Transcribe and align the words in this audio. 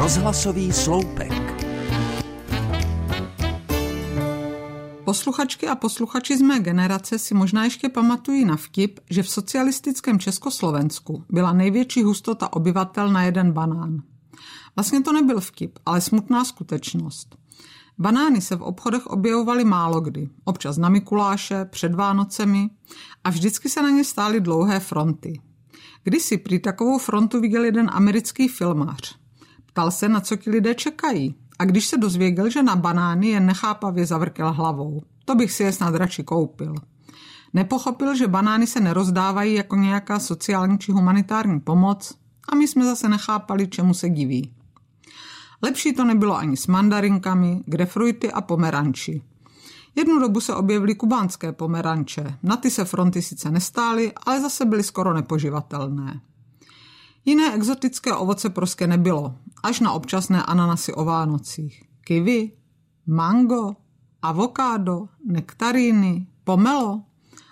Rozhlasový 0.00 0.72
sloupek. 0.72 1.32
Posluchačky 5.04 5.68
a 5.68 5.74
posluchači 5.74 6.38
z 6.38 6.40
mé 6.40 6.60
generace 6.60 7.18
si 7.18 7.34
možná 7.34 7.64
ještě 7.64 7.88
pamatují 7.88 8.44
na 8.44 8.56
vtip, 8.56 9.00
že 9.10 9.22
v 9.22 9.28
socialistickém 9.28 10.18
Československu 10.18 11.24
byla 11.28 11.52
největší 11.52 12.02
hustota 12.02 12.52
obyvatel 12.52 13.12
na 13.12 13.22
jeden 13.22 13.52
banán. 13.52 14.02
Vlastně 14.76 15.02
to 15.02 15.12
nebyl 15.12 15.40
vtip, 15.40 15.78
ale 15.86 16.00
smutná 16.00 16.44
skutečnost. 16.44 17.36
Banány 17.98 18.40
se 18.40 18.56
v 18.56 18.62
obchodech 18.62 19.06
objevovaly 19.06 19.64
málo 19.64 20.00
kdy, 20.00 20.28
občas 20.44 20.76
na 20.76 20.88
Mikuláše, 20.88 21.64
před 21.64 21.94
Vánocemi 21.94 22.70
a 23.24 23.30
vždycky 23.30 23.68
se 23.68 23.82
na 23.82 23.90
ně 23.90 24.04
stály 24.04 24.40
dlouhé 24.40 24.80
fronty. 24.80 25.40
Kdysi 26.04 26.38
prý 26.38 26.58
takovou 26.58 26.98
frontu 26.98 27.40
viděl 27.40 27.64
jeden 27.64 27.90
americký 27.92 28.48
filmář. 28.48 29.20
Ptal 29.72 29.90
se, 29.90 30.08
na 30.08 30.20
co 30.20 30.36
ti 30.36 30.50
lidé 30.50 30.74
čekají 30.74 31.34
a 31.58 31.64
když 31.64 31.86
se 31.86 31.96
dozvěděl, 31.96 32.50
že 32.50 32.62
na 32.62 32.76
banány 32.76 33.28
jen 33.28 33.46
nechápavě 33.46 34.06
zavrkel 34.06 34.52
hlavou. 34.52 35.02
To 35.24 35.34
bych 35.34 35.52
si 35.52 35.62
je 35.62 35.72
snad 35.72 35.94
radši 35.94 36.22
koupil. 36.24 36.74
Nepochopil, 37.52 38.14
že 38.14 38.28
banány 38.28 38.66
se 38.66 38.80
nerozdávají 38.80 39.54
jako 39.54 39.76
nějaká 39.76 40.18
sociální 40.18 40.78
či 40.78 40.92
humanitární 40.92 41.60
pomoc 41.60 42.14
a 42.48 42.54
my 42.54 42.68
jsme 42.68 42.84
zase 42.84 43.08
nechápali, 43.08 43.68
čemu 43.68 43.94
se 43.94 44.08
diví. 44.08 44.52
Lepší 45.62 45.92
to 45.92 46.04
nebylo 46.04 46.36
ani 46.36 46.56
s 46.56 46.66
mandarinkami, 46.66 47.60
grefruity 47.66 48.32
a 48.32 48.40
pomeranči. 48.40 49.22
Jednu 49.94 50.18
dobu 50.18 50.40
se 50.40 50.54
objevily 50.54 50.94
kubánské 50.94 51.52
pomeranče. 51.52 52.38
Na 52.42 52.56
ty 52.56 52.70
se 52.70 52.84
fronty 52.84 53.22
sice 53.22 53.50
nestály, 53.50 54.12
ale 54.26 54.40
zase 54.40 54.64
byly 54.64 54.82
skoro 54.82 55.14
nepoživatelné. 55.14 56.20
Jiné 57.24 57.54
exotické 57.54 58.14
ovoce 58.14 58.50
prostě 58.50 58.86
nebylo, 58.86 59.34
až 59.62 59.80
na 59.80 59.92
občasné 59.92 60.42
ananasy 60.42 60.94
o 60.94 61.04
Vánocích. 61.04 61.82
Kiwi, 62.04 62.52
mango, 63.06 63.76
avokádo, 64.22 65.08
nektaríny, 65.24 66.26
pomelo. 66.44 67.02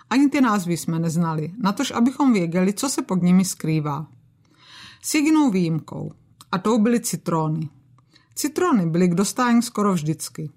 Ani 0.09 0.29
ty 0.29 0.41
názvy 0.41 0.77
jsme 0.77 0.99
neznali, 0.99 1.53
natož 1.63 1.91
abychom 1.91 2.33
věděli, 2.33 2.73
co 2.73 2.89
se 2.89 3.01
pod 3.01 3.23
nimi 3.23 3.45
skrývá. 3.45 4.07
S 5.01 5.13
jedinou 5.15 5.49
výjimkou, 5.49 6.11
a 6.51 6.57
tou 6.57 6.79
byly 6.79 6.99
citróny. 6.99 7.69
Citrony 8.35 8.85
byly 8.85 9.07
k 9.07 9.15
dostání 9.15 9.61
skoro 9.61 9.93
vždycky. 9.93 10.49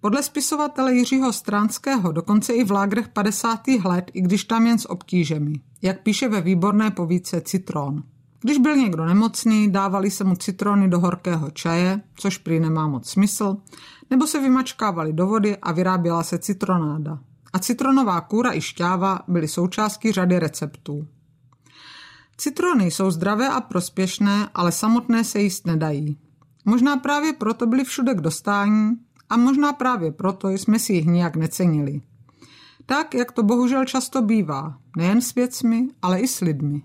Podle 0.00 0.22
spisovatele 0.22 0.94
Jiřího 0.94 1.32
Stránského 1.32 2.12
dokonce 2.12 2.52
i 2.52 2.64
v 2.64 2.70
lágrech 2.70 3.08
50. 3.08 3.60
let, 3.84 4.10
i 4.14 4.20
když 4.20 4.44
tam 4.44 4.66
jen 4.66 4.78
s 4.78 4.90
obtížemi, 4.90 5.52
jak 5.82 6.02
píše 6.02 6.28
ve 6.28 6.40
výborné 6.40 6.90
povídce 6.90 7.40
Citron. 7.40 8.02
Když 8.40 8.58
byl 8.58 8.76
někdo 8.76 9.04
nemocný, 9.04 9.72
dávali 9.72 10.10
se 10.10 10.24
mu 10.24 10.36
citrony 10.36 10.88
do 10.88 11.00
horkého 11.00 11.50
čaje, 11.50 12.00
což 12.14 12.38
prý 12.38 12.60
nemá 12.60 12.88
moc 12.88 13.10
smysl, 13.10 13.56
nebo 14.10 14.26
se 14.26 14.40
vymačkávali 14.40 15.12
do 15.12 15.26
vody 15.26 15.56
a 15.56 15.72
vyráběla 15.72 16.22
se 16.22 16.38
citronáda. 16.38 17.18
A 17.52 17.58
citronová 17.58 18.20
kůra 18.20 18.54
i 18.54 18.60
šťáva 18.60 19.20
byly 19.28 19.48
součástí 19.48 20.12
řady 20.12 20.38
receptů. 20.38 21.06
Citrony 22.36 22.90
jsou 22.90 23.10
zdravé 23.10 23.48
a 23.48 23.60
prospěšné, 23.60 24.48
ale 24.54 24.72
samotné 24.72 25.24
se 25.24 25.40
jíst 25.40 25.66
nedají. 25.66 26.18
Možná 26.64 26.96
právě 26.96 27.32
proto 27.32 27.66
byly 27.66 27.84
všude 27.84 28.14
k 28.14 28.20
dostání 28.20 28.96
a 29.30 29.36
možná 29.36 29.72
právě 29.72 30.12
proto 30.12 30.48
jsme 30.48 30.78
si 30.78 30.92
jich 30.92 31.06
nijak 31.06 31.36
necenili. 31.36 32.00
Tak, 32.86 33.14
jak 33.14 33.32
to 33.32 33.42
bohužel 33.42 33.84
často 33.84 34.22
bývá, 34.22 34.78
nejen 34.96 35.20
s 35.20 35.34
věcmi, 35.34 35.88
ale 36.02 36.20
i 36.20 36.28
s 36.28 36.40
lidmi. 36.40 36.82